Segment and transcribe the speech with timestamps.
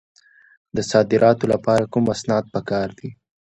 [0.75, 3.09] د صادراتو لپاره کوم اسناد پکار دي؟